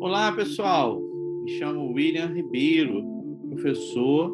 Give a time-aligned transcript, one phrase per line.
[0.00, 1.00] Olá, pessoal.
[1.44, 3.02] Me chamo William Ribeiro,
[3.48, 4.30] professor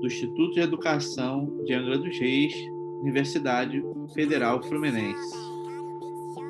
[0.00, 2.52] do Instituto de Educação de Angra dos Reis,
[3.00, 5.34] Universidade Federal Fluminense.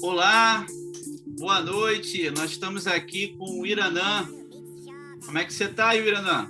[0.00, 0.64] Olá,
[1.36, 2.30] boa noite.
[2.30, 4.28] Nós estamos aqui com o Iranã.
[5.26, 6.48] Como é que você está, Iranã?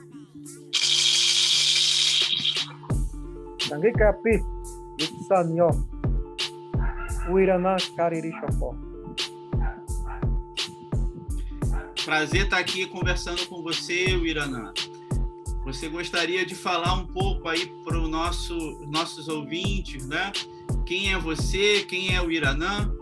[3.67, 4.43] Tangue Capi,
[7.31, 8.94] o Iranã Cariri Chopó.
[12.05, 14.75] Prazer estar aqui conversando com você, Iranã.
[15.65, 18.55] Você gostaria de falar um pouco aí para os nosso,
[18.87, 20.31] nossos ouvintes, né?
[20.85, 21.83] Quem é você?
[21.85, 22.95] Quem é o Iranã?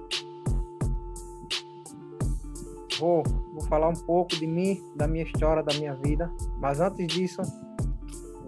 [2.97, 6.33] Vou, vou falar um pouco de mim, da minha história, da minha vida.
[6.59, 7.43] Mas antes disso,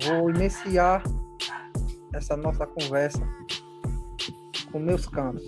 [0.04, 1.02] vou iniciar
[2.12, 3.28] essa nossa conversa
[4.70, 5.42] com meus cantos.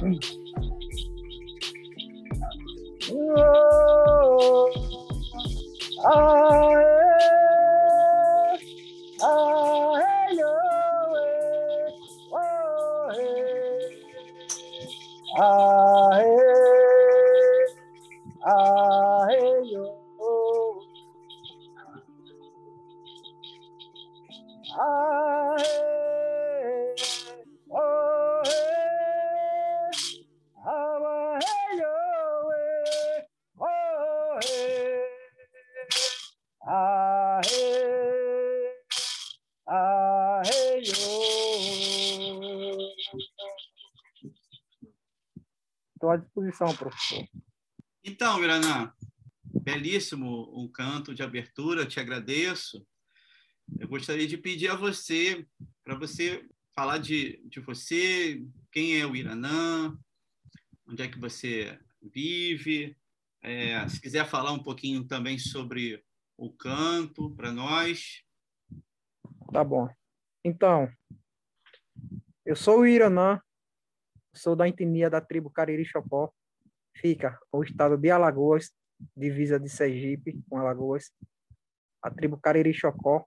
[0.00, 0.47] Hum.
[15.40, 16.37] Ah, hey.
[46.48, 47.26] Disposição, professor.
[48.02, 48.92] Então, Miranã,
[49.44, 52.86] belíssimo um canto de abertura, te agradeço.
[53.78, 55.46] Eu gostaria de pedir a você,
[55.84, 58.42] para você falar de, de você,
[58.72, 59.96] quem é o Iranã,
[60.86, 62.96] onde é que você vive,
[63.42, 66.02] é, se quiser falar um pouquinho também sobre
[66.36, 68.22] o canto para nós.
[69.52, 69.88] Tá bom.
[70.44, 70.90] Então,
[72.44, 73.40] eu sou o Iranã,
[74.34, 76.32] sou da etnia da tribo Cariri Chopó,
[77.00, 78.72] fica o estado de Alagoas,
[79.16, 81.12] divisa de Sergipe com Alagoas.
[82.02, 83.26] A tribo Cariri Chocó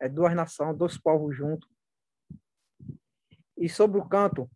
[0.00, 1.68] é duas nações, dois povos juntos.
[3.56, 4.50] E sobre o canto,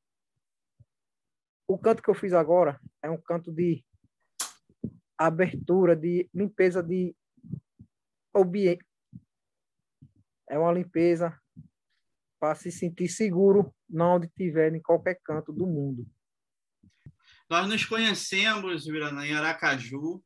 [1.68, 3.84] o canto que eu fiz agora é um canto de
[5.16, 7.14] abertura, de limpeza de
[8.34, 8.84] ambiente.
[10.48, 11.38] É uma limpeza
[12.38, 16.06] para se sentir seguro não onde estiver, em qualquer canto do mundo.
[17.54, 20.20] Nós nos conhecemos, Virana, em Aracaju,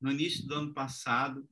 [0.00, 1.44] no início do ano passado.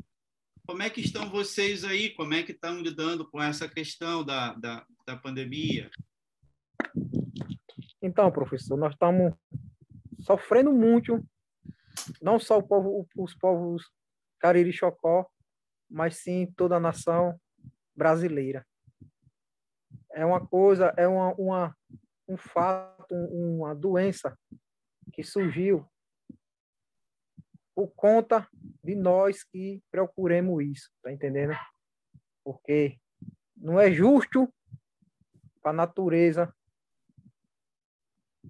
[0.64, 2.14] Como é que estão vocês aí?
[2.14, 5.91] Como é que estão lidando com essa questão da, da, da pandemia?
[8.00, 9.34] Então, professor, nós estamos
[10.20, 11.20] sofrendo muito,
[12.22, 13.91] não só povo, os povos
[14.38, 15.28] Cariri Chocó,
[15.91, 17.37] mas sim toda a nação
[17.97, 18.64] brasileira.
[20.12, 21.76] É uma coisa, é uma, uma
[22.28, 24.32] um fato, uma doença
[25.16, 25.88] que surgiu
[27.75, 28.47] por conta
[28.84, 31.55] de nós que procuremos isso, tá entendendo?
[32.44, 32.99] Porque
[33.56, 34.52] não é justo
[35.62, 36.55] para a natureza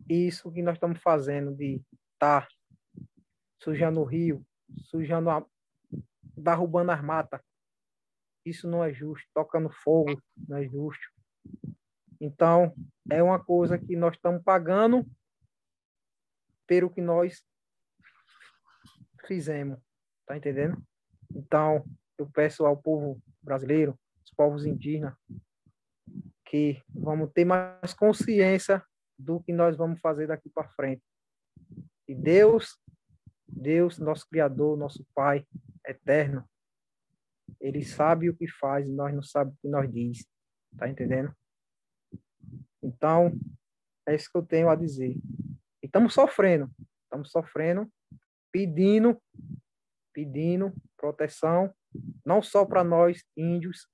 [0.08, 1.81] isso que nós estamos fazendo de
[2.14, 2.49] estar tá
[3.62, 4.44] sujando o rio,
[4.85, 5.46] sujando a,
[6.37, 7.41] derrubando as matas.
[8.44, 11.06] Isso não é justo, tocando fogo, não é justo.
[12.20, 12.75] Então,
[13.11, 15.06] é uma coisa que nós estamos pagando
[16.67, 17.43] pelo que nós
[19.27, 19.79] fizemos,
[20.27, 20.83] tá entendendo?
[21.35, 21.85] Então,
[22.19, 25.15] eu peço ao povo brasileiro, os povos indígenas,
[26.45, 28.83] que vamos ter mais consciência
[29.19, 31.03] do que nós vamos fazer daqui para frente.
[32.09, 32.79] E Deus
[33.49, 35.47] Deus, nosso Criador, nosso Pai
[35.87, 36.45] eterno,
[37.61, 40.27] ele sabe o que faz e nós não sabemos o que nós diz.
[40.77, 41.35] Tá entendendo?
[42.83, 43.33] Então,
[44.07, 45.17] é isso que eu tenho a dizer.
[45.87, 46.71] Estamos sofrendo.
[47.05, 47.91] Estamos sofrendo,
[48.50, 49.23] pedindo,
[50.12, 51.73] pedindo proteção,
[52.25, 53.88] não só para nós índios,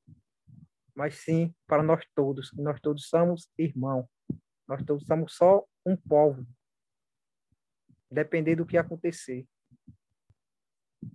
[0.94, 4.06] mas sim para nós todos, nós todos somos irmãos.
[4.66, 6.46] Nós todos somos só um povo.
[8.10, 9.46] Depender do que acontecer.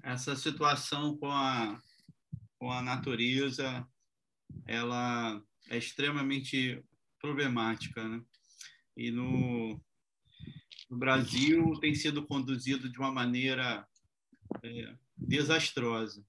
[0.03, 1.81] Essa situação com a,
[2.59, 3.88] com a natureza,
[4.65, 6.83] ela é extremamente
[7.19, 8.21] problemática, né?
[8.95, 9.80] E no,
[10.89, 13.87] no Brasil tem sido conduzido de uma maneira
[14.63, 16.25] é, desastrosa.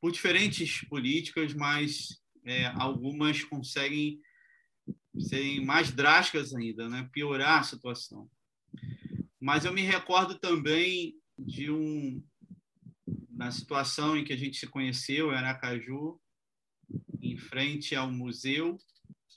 [0.00, 4.20] Por diferentes políticas, mas é, algumas conseguem
[5.18, 7.08] serem mais drásticas ainda, né?
[7.12, 8.30] piorar a situação.
[9.38, 12.22] Mas eu me recordo também de um
[13.30, 16.20] na situação em que a gente se conheceu em Aracaju,
[17.20, 18.78] em frente ao museu,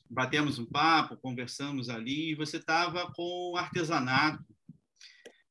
[0.10, 4.44] batemos um papo, conversamos ali, e você estava com artesanato.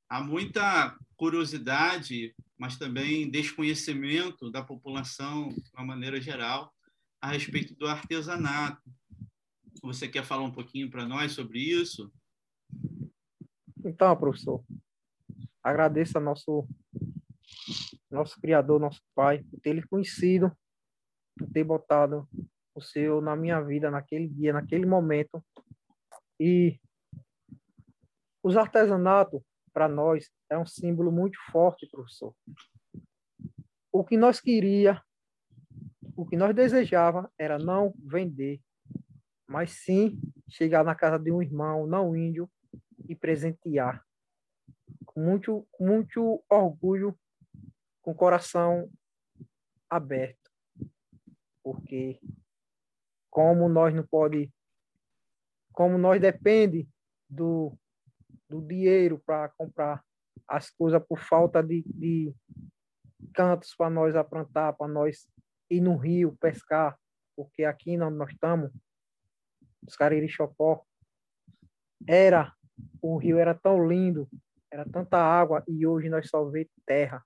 [0.09, 6.73] Há muita curiosidade, mas também desconhecimento da população, de uma maneira geral,
[7.21, 8.83] a respeito do artesanato.
[9.83, 12.13] Você quer falar um pouquinho para nós sobre isso?
[13.85, 14.65] Então, professor,
[15.63, 16.67] agradeço a nosso
[18.11, 20.57] nosso criador, nosso pai, por ter lhe conhecido,
[21.37, 22.29] por ter botado
[22.75, 25.45] o Senhor na minha vida naquele dia, naquele momento.
[26.39, 26.81] E
[28.43, 29.43] os artesanatos,
[29.73, 32.35] para nós, é um símbolo muito forte, professor.
[33.93, 35.01] O que nós queria
[36.17, 38.61] o que nós desejava era não vender,
[39.49, 40.19] mas sim
[40.49, 42.49] chegar na casa de um irmão não índio
[43.09, 44.05] e presentear.
[45.05, 47.19] Com muito, muito orgulho,
[48.01, 48.91] com coração
[49.91, 50.51] aberto.
[51.63, 52.21] Porque
[53.35, 54.49] como nós não pode
[55.73, 56.89] como nós depende
[57.29, 57.77] do,
[58.49, 60.05] do dinheiro para comprar
[60.47, 62.33] as coisas por falta de, de
[63.35, 65.27] cantos para nós aprontar, para nós
[65.69, 66.97] ir no rio pescar,
[67.35, 68.71] porque aqui onde nós estamos,
[69.85, 70.85] os Cariri-Chocó,
[72.07, 72.55] era,
[73.03, 74.29] o rio era tão lindo,
[74.71, 77.21] era tanta água, e hoje nós só vê terra,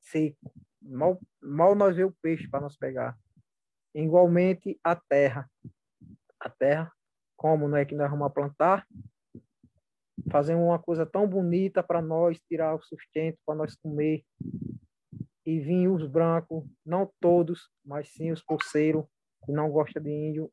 [0.00, 0.50] seco.
[0.80, 3.18] Mal, mal nós vê o peixe para nós pegar.
[3.94, 5.50] Igualmente a terra.
[6.40, 6.92] A terra,
[7.36, 8.86] como não é que nós vamos plantar,
[10.30, 14.24] fazer uma coisa tão bonita para nós, tirar o sustento, para nós comer,
[15.44, 19.04] e vinham os brancos, não todos, mas sim os pulseiros,
[19.44, 20.50] que não gosta de índio,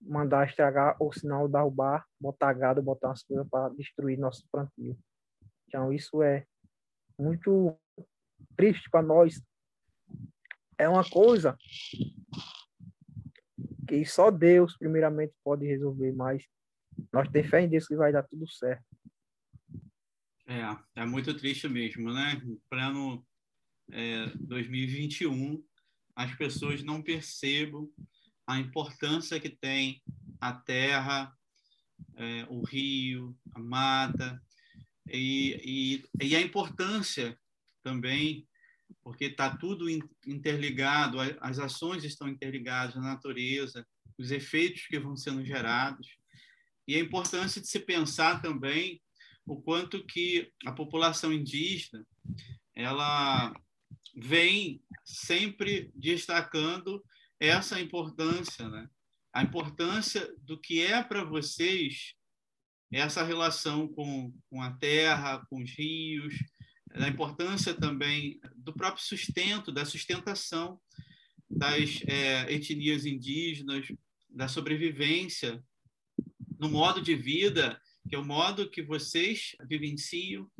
[0.00, 4.96] mandar estragar ou senão derrubar, botar gado, botar umas coisas para destruir nosso plantio.
[5.66, 6.46] Então isso é
[7.18, 7.76] muito
[8.56, 9.42] triste para nós.
[10.84, 11.56] É uma coisa
[13.88, 16.44] que só Deus primeiramente pode resolver, mas
[17.10, 18.84] nós temos fé em Deus que vai dar tudo certo.
[20.46, 20.60] É,
[21.00, 22.38] é muito triste mesmo, né?
[22.68, 23.24] Para no
[23.90, 25.64] é, 2021
[26.14, 27.90] as pessoas não percebam
[28.46, 30.02] a importância que tem
[30.38, 31.34] a terra,
[32.16, 34.38] é, o rio, a mata,
[35.08, 37.38] e, e, e a importância
[37.82, 38.46] também,
[39.02, 39.88] porque está tudo
[40.26, 43.86] interligado, as ações estão interligadas na natureza,
[44.18, 46.16] os efeitos que vão sendo gerados,
[46.86, 49.00] e a importância de se pensar também
[49.46, 52.06] o quanto que a população indígena
[52.74, 53.54] ela
[54.16, 57.04] vem sempre destacando
[57.40, 58.88] essa importância, né?
[59.32, 62.14] a importância do que é para vocês
[62.92, 66.34] essa relação com, com a terra, com os rios,
[66.92, 70.80] a importância também do próprio sustento, da sustentação
[71.48, 73.86] das é, etnias indígenas,
[74.28, 75.62] da sobrevivência
[76.58, 80.50] no modo de vida, que é o modo que vocês vivenciam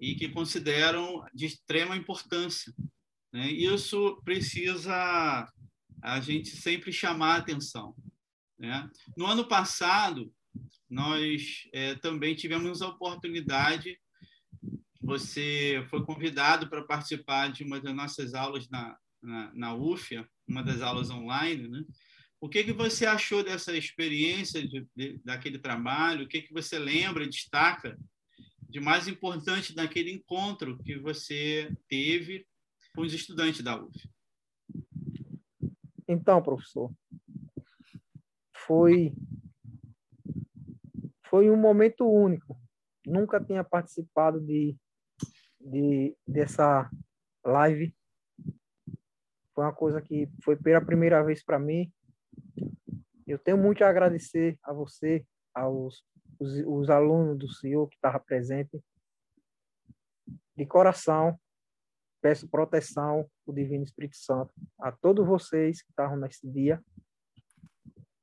[0.00, 2.74] e que consideram de extrema importância.
[3.32, 3.50] Né?
[3.50, 5.48] Isso precisa
[6.02, 7.94] a gente sempre chamar a atenção.
[8.58, 8.90] Né?
[9.16, 10.32] No ano passado,
[10.90, 13.98] nós é, também tivemos a oportunidade,
[15.02, 20.62] você foi convidado para participar de uma das nossas aulas na, na, na UFIA, uma
[20.62, 21.84] das aulas online, né?
[22.40, 26.24] O que, que você achou dessa experiência, de, de, daquele trabalho?
[26.24, 27.96] O que, que você lembra, destaca
[28.68, 32.44] de mais importante naquele encontro que você teve
[32.94, 34.10] com os estudantes da UF?
[36.08, 36.92] Então, professor,
[38.66, 39.12] foi
[41.28, 42.60] foi um momento único.
[43.06, 44.76] Nunca tinha participado de
[45.64, 46.90] de, dessa
[47.44, 47.94] live.
[49.54, 51.92] Foi uma coisa que foi pela primeira vez para mim.
[53.26, 56.04] Eu tenho muito a agradecer a você, aos
[56.38, 58.80] os, os alunos do senhor que estavam presentes.
[60.56, 61.38] De coração,
[62.20, 66.82] peço proteção do Divino Espírito Santo a todos vocês que estavam nesse dia.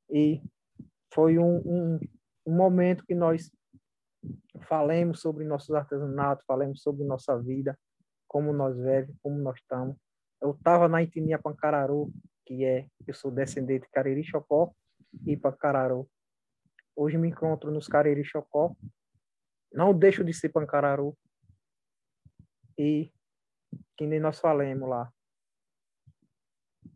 [0.09, 0.41] E
[1.13, 1.99] foi um, um,
[2.45, 3.51] um momento que nós
[4.67, 7.77] falemos sobre nossos artesanatos, falemos sobre nossa vida,
[8.27, 9.97] como nós vivemos, como nós estamos.
[10.41, 12.11] Eu estava na etnia Pancararu,
[12.45, 14.73] que é, eu sou descendente de Cariri Chocó
[15.25, 16.09] e Pancararu.
[16.95, 18.75] Hoje me encontro nos Cariri Chocó.
[19.71, 21.17] Não deixo de ser Pancararu.
[22.77, 23.11] E
[23.97, 25.11] que nem nós falamos lá.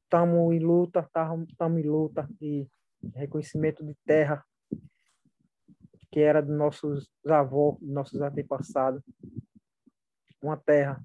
[0.04, 2.68] Estamos em luta, estamos em luta de
[3.16, 4.46] reconhecimento de terra
[6.14, 9.02] que era dos nossos avós, dos nossos antepassados.
[10.40, 11.04] Uma terra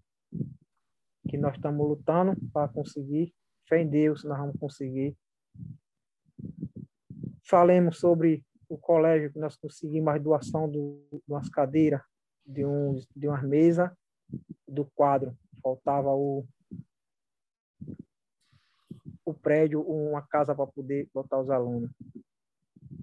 [1.27, 3.35] que nós estamos lutando para conseguir.
[3.67, 5.17] Fé em Deus, nós vamos conseguir.
[7.43, 12.03] Falemos sobre o colégio que nós conseguimos a doação do, de umas cadeiras,
[12.45, 13.91] de, um, de umas mesas,
[14.67, 15.35] do quadro.
[15.63, 16.47] Faltava o,
[19.25, 21.91] o prédio, uma casa para poder botar os alunos.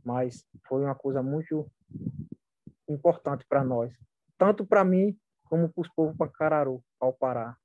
[0.04, 1.68] Mas foi uma coisa muito
[2.90, 3.94] importante para nós,
[4.38, 7.58] tanto para mim como para os povos Pancararu, ao Pará.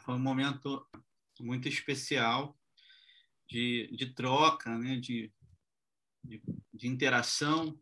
[0.00, 0.86] Foi um momento
[1.40, 2.56] muito especial
[3.48, 4.96] de, de troca, né?
[4.96, 5.32] de,
[6.22, 7.78] de, de interação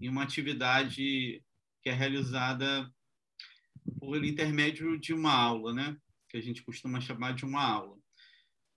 [0.00, 1.44] em uma atividade
[1.82, 2.90] que é realizada
[3.98, 5.96] por intermédio de uma aula, né?
[6.28, 7.98] que a gente costuma chamar de uma aula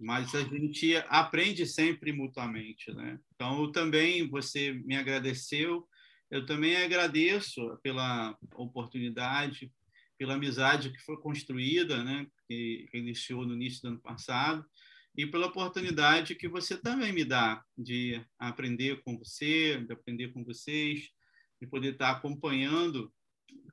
[0.01, 3.19] mas a gente aprende sempre mutuamente, né?
[3.35, 5.87] Então, também você me agradeceu,
[6.31, 9.71] eu também agradeço pela oportunidade,
[10.17, 12.25] pela amizade que foi construída, né?
[12.47, 14.65] Que iniciou no início do ano passado
[15.15, 20.43] e pela oportunidade que você também me dá de aprender com você, de aprender com
[20.43, 21.09] vocês,
[21.59, 23.13] de poder estar acompanhando,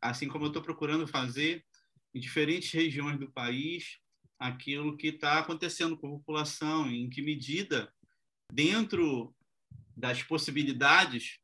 [0.02, 1.64] assim como eu estou procurando fazer
[2.12, 3.98] em diferentes regiões do país,
[4.38, 7.92] aquilo que está acontecendo com a população, em que medida,
[8.52, 9.32] dentro
[9.96, 11.38] das possibilidades,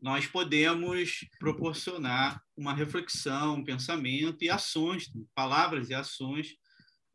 [0.00, 6.54] nós podemos proporcionar uma reflexão, um pensamento e ações, palavras e ações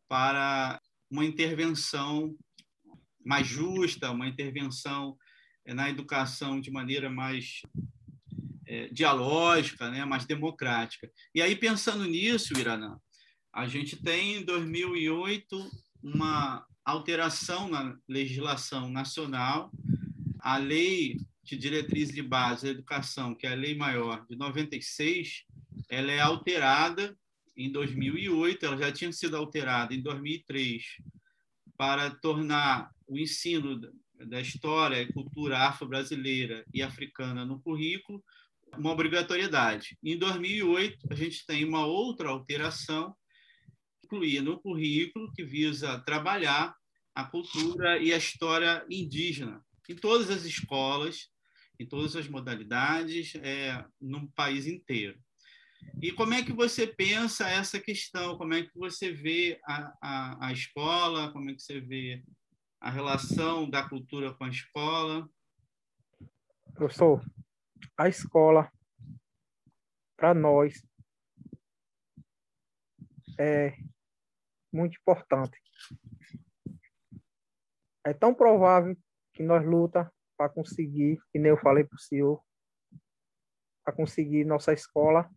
[0.07, 2.35] para uma intervenção
[3.25, 5.15] mais justa, uma intervenção
[5.65, 7.61] eh, na educação de maneira mais
[8.71, 11.11] é, dialógica, né, mais democrática.
[11.35, 12.97] E aí, pensando nisso, Iranã,
[13.53, 15.69] a gente tem em 2008
[16.01, 19.71] uma alteração na legislação nacional,
[20.39, 25.43] a lei de diretrizes de base da educação, que é a lei maior de 96,
[25.89, 27.17] ela é alterada
[27.57, 30.83] em 2008, ela já tinha sido alterada em 2003
[31.77, 33.79] para tornar o ensino
[34.25, 38.23] da história e cultura afro-brasileira e africana no currículo
[38.77, 39.97] uma obrigatoriedade.
[40.03, 43.15] Em 2008, a gente tem uma outra alteração
[44.03, 46.75] incluir no currículo que visa trabalhar
[47.13, 51.29] a cultura e a história indígena em todas as escolas,
[51.81, 55.19] em todas as modalidades, é, no país inteiro.
[56.01, 58.37] E como é que você pensa essa questão?
[58.37, 61.31] Como é que você vê a, a, a escola?
[61.31, 62.23] Como é que você vê
[62.79, 65.27] a relação da cultura com a escola?
[66.75, 67.23] Professor,
[67.97, 68.71] a escola,
[70.15, 70.85] para nós,
[73.39, 73.75] é
[74.71, 75.59] muito importante.
[78.05, 78.95] É tão provável
[79.33, 80.11] que nós luta
[80.41, 82.41] para conseguir, que nem eu falei para o senhor,
[83.85, 85.29] para conseguir nossa escola,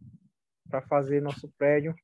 [0.67, 1.95] para fazer nosso prédio,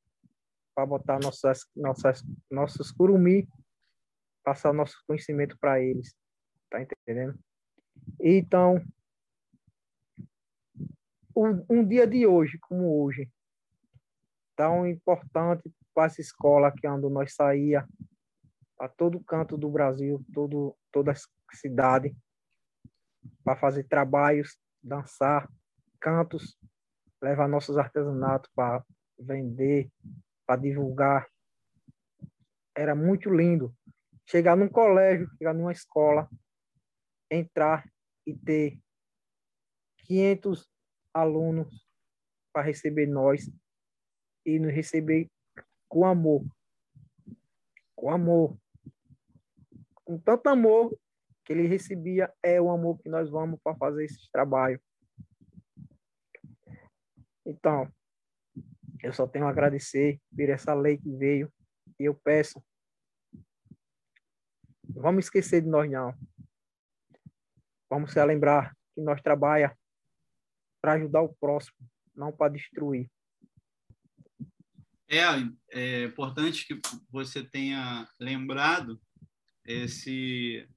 [0.75, 3.49] para botar nossas, nossas, nossos curumi,
[4.43, 6.15] passar nosso conhecimento para eles.
[6.69, 7.39] Tá entendendo?
[8.19, 8.79] Então,
[11.35, 13.27] um, um dia de hoje, como hoje,
[14.55, 17.83] tão importante para essa escola que ando nós saía
[18.77, 22.15] para todo canto do Brasil, todo, toda a cidade,
[23.43, 25.49] para fazer trabalhos, dançar,
[25.99, 26.57] cantos,
[27.21, 28.83] levar nossos artesanatos para
[29.17, 29.91] vender,
[30.45, 31.27] para divulgar.
[32.75, 33.75] Era muito lindo.
[34.25, 36.29] Chegar num colégio, chegar numa escola,
[37.29, 37.85] entrar
[38.25, 38.79] e ter
[40.05, 40.69] 500
[41.13, 41.87] alunos
[42.53, 43.49] para receber nós
[44.45, 45.29] e nos receber
[45.87, 46.45] com amor.
[47.95, 48.57] Com amor.
[50.03, 50.97] Com tanto amor
[51.51, 54.81] que ele recebia, é o amor que nós vamos para fazer esse trabalho.
[57.45, 57.91] Então,
[59.03, 61.51] Eu só tenho a agradecer por essa lei que veio
[61.99, 62.63] e eu peço.
[64.83, 66.13] Vamos esquecer de nós não.
[67.89, 69.75] Vamos se lembrar que nós trabalha
[70.79, 71.77] para ajudar o próximo,
[72.15, 73.09] não para destruir.
[75.09, 75.23] É,
[75.71, 76.79] é importante que
[77.09, 79.01] você tenha lembrado
[79.65, 80.69] esse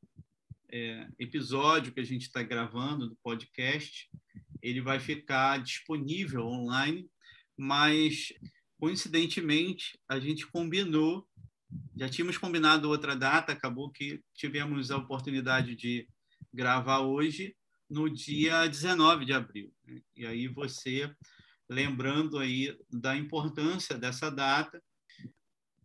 [0.74, 4.10] é, episódio que a gente está gravando do podcast.
[4.60, 7.08] Ele vai ficar disponível online,
[7.56, 8.32] mas
[8.76, 11.28] coincidentemente a gente combinou,
[11.96, 16.08] já tínhamos combinado outra data, acabou que tivemos a oportunidade de
[16.52, 17.54] gravar hoje
[17.88, 19.72] no dia 19 de abril.
[20.16, 21.14] E aí você
[21.68, 24.82] lembrando aí da importância dessa data,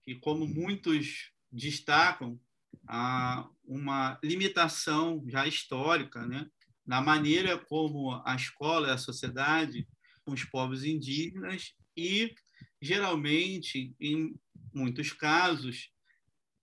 [0.02, 2.40] que como muitos destacam,
[2.88, 6.50] há uma limitação já histórica, né,
[6.86, 9.88] na maneira como a escola e a sociedade
[10.26, 12.34] com os povos indígenas e
[12.82, 14.36] geralmente em
[14.74, 15.92] muitos casos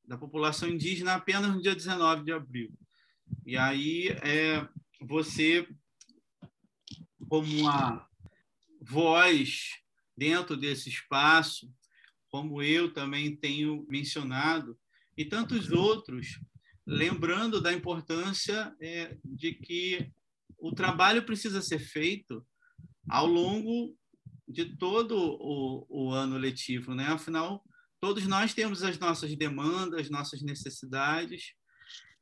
[0.05, 2.73] da população indígena apenas no dia 19 de abril.
[3.45, 4.67] E aí é
[5.01, 5.69] você
[7.29, 8.09] como uma
[8.81, 9.71] voz
[10.17, 11.71] dentro desse espaço,
[12.29, 14.79] como eu também tenho mencionado,
[15.17, 16.41] e tantos outros,
[16.87, 20.13] lembrando da importância é, de que
[20.59, 22.47] o trabalho precisa ser feito
[23.09, 23.97] ao longo
[24.49, 27.07] de todo o, o ano letivo, né?
[27.09, 27.65] Afinal,
[28.01, 31.53] todos nós temos as nossas demandas, nossas necessidades,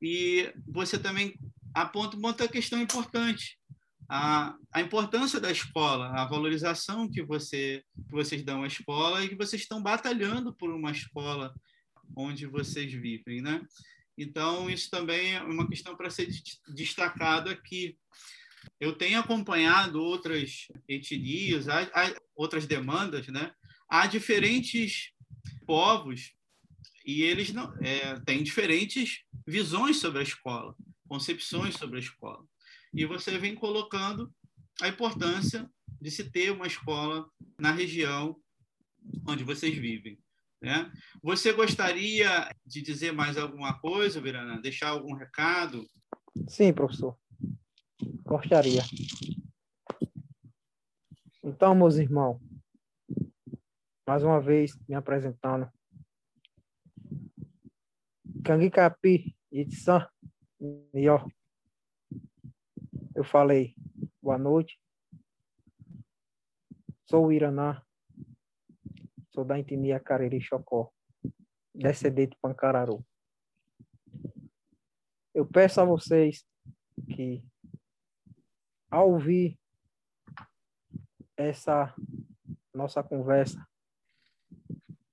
[0.01, 1.39] e você também
[1.75, 3.59] aponta uma outra questão importante,
[4.09, 9.29] a, a importância da escola, a valorização que, você, que vocês dão à escola e
[9.29, 11.55] que vocês estão batalhando por uma escola
[12.17, 13.67] onde vocês vivem, né?
[14.17, 16.29] Então, isso também é uma questão para ser
[16.69, 17.99] destacada aqui.
[18.81, 23.53] Eu tenho acompanhado outras etnias, há, há outras demandas, né?
[23.89, 25.13] Há diferentes
[25.67, 26.33] povos
[27.05, 30.75] e eles não é, têm diferentes visões sobre a escola,
[31.07, 32.47] concepções sobre a escola
[32.95, 34.33] e você vem colocando
[34.81, 35.69] a importância
[36.01, 38.41] de se ter uma escola na região
[39.27, 40.19] onde vocês vivem.
[40.65, 40.91] Né?
[41.23, 44.61] Você gostaria de dizer mais alguma coisa, Virana?
[44.61, 45.89] Deixar algum recado?
[46.49, 47.19] Sim, professor.
[48.23, 48.83] Gostaria.
[51.43, 52.41] Então, meus irmãos,
[54.07, 55.71] mais uma vez me apresentando.
[58.43, 60.07] Cangi Capi, Itsan,
[60.93, 61.27] Nió
[63.15, 63.75] eu falei,
[64.21, 64.79] boa noite.
[67.09, 67.81] Sou o Iraná,
[69.35, 70.93] sou da etnia Cariri Chocó,
[71.75, 73.05] descendente de Pancararu.
[75.35, 76.47] Eu peço a vocês
[77.13, 77.45] que,
[78.89, 79.59] ao ouvir
[81.37, 81.93] essa
[82.73, 83.67] nossa conversa,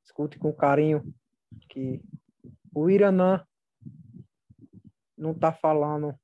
[0.04, 1.02] escute com carinho
[1.68, 2.00] que
[2.76, 3.44] o Iranã
[5.18, 6.16] não está falando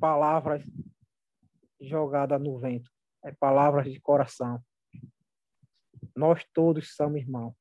[0.00, 0.64] palavras
[1.78, 2.90] jogadas no vento,
[3.22, 4.64] é palavras de coração.
[6.16, 7.54] Nós todos somos irmãos.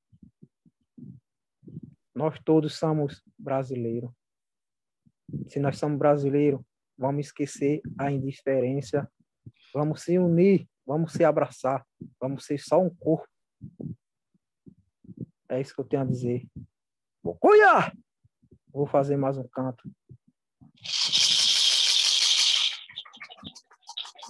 [2.15, 4.09] Nós todos somos brasileiros.
[5.49, 6.61] Se nós somos brasileiros,
[6.97, 9.11] vamos esquecer a indiferença,
[9.73, 11.85] vamos se unir, vamos se abraçar,
[12.17, 13.27] vamos ser só um corpo.
[15.49, 16.47] É isso que eu tenho a dizer.
[17.39, 17.91] Cuia!
[18.71, 19.89] Vou fazer mais um canto.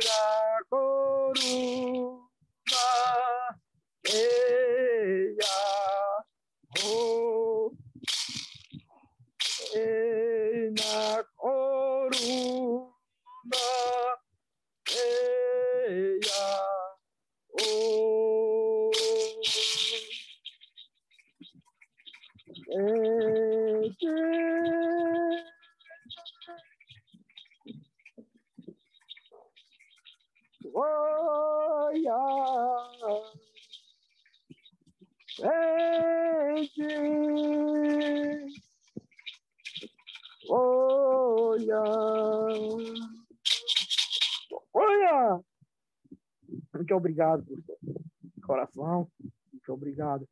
[47.13, 47.79] Obrigado, professor.
[48.43, 49.13] Coração,
[49.53, 50.27] muito obrigado.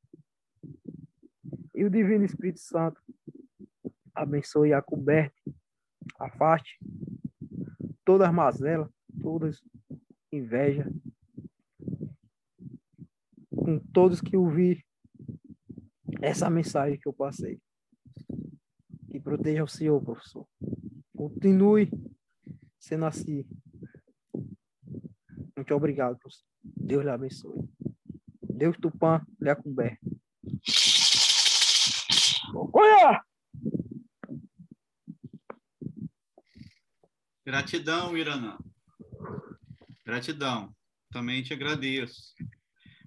[1.75, 2.99] E o Divino Espírito Santo
[4.15, 5.43] abençoe a coberte,
[6.19, 6.79] afaste
[8.03, 8.91] todas as mazelas,
[9.21, 9.63] todas
[10.33, 10.91] inveja,
[13.51, 14.83] com todos que ouvir
[16.23, 17.61] essa mensagem que eu passei.
[19.11, 20.49] Que proteja o Senhor, professor.
[21.15, 21.91] Continue
[22.79, 23.45] sendo assim.
[25.55, 26.50] Muito obrigado, professor.
[26.91, 27.71] Deus lhe abençoe.
[28.43, 29.97] Deus Tupã lhe acumber.
[32.73, 33.23] Olha!
[37.47, 38.59] Gratidão, Iranã.
[40.05, 40.75] Gratidão.
[41.13, 42.35] Também te agradeço.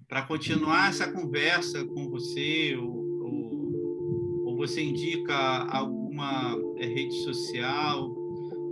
[0.08, 5.36] Para continuar essa conversa com você, ou, ou, ou você indica
[5.70, 8.14] alguma é, rede social,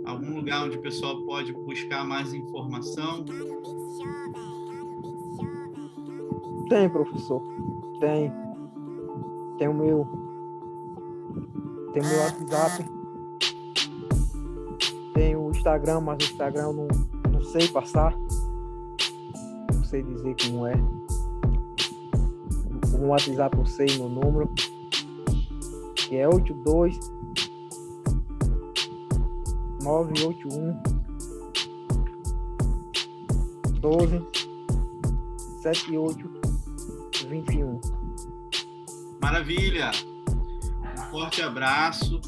[0.05, 3.23] algum lugar onde o pessoal pode buscar mais informação?
[6.69, 7.41] Tem, professor.
[7.99, 8.31] Tem.
[9.57, 10.07] Tem o meu.
[11.93, 12.85] Tem o meu WhatsApp.
[15.13, 16.87] Tem o Instagram, mas o Instagram eu não,
[17.31, 18.15] não sei passar.
[19.73, 20.75] Não sei dizer como é.
[22.99, 24.49] O WhatsApp eu sei meu número.
[25.95, 26.99] Que é 82
[29.83, 30.93] 981
[33.79, 34.43] 12
[37.23, 37.79] 78 21.
[39.21, 39.91] Maravilha!
[40.27, 42.19] Um forte abraço.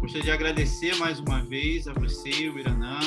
[0.00, 2.98] Gostaria de agradecer mais uma vez a você, o Iranã,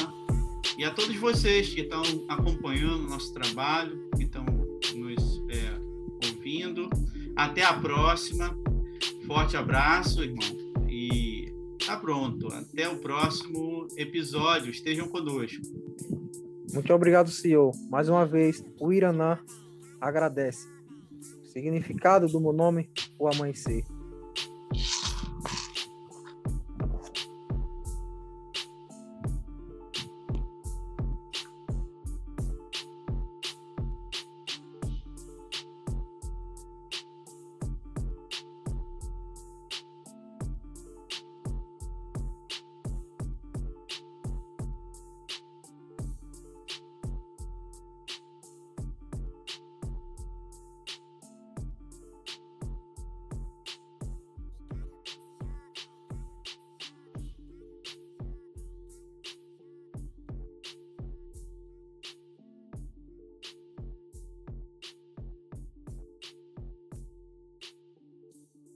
[0.77, 4.43] e a todos vocês que estão acompanhando o nosso trabalho, que estão
[4.95, 6.89] nos é, ouvindo.
[7.35, 8.57] Até a próxima.
[9.27, 10.47] Forte abraço, irmão.
[10.89, 11.53] E
[11.85, 12.47] tá pronto.
[12.47, 14.71] Até o próximo episódio.
[14.71, 15.61] Estejam conosco.
[16.73, 17.71] Muito obrigado, senhor.
[17.89, 19.39] Mais uma vez, o Iranã
[20.01, 20.76] agradece.
[21.57, 23.83] Significado do meu nome, o amanhecer.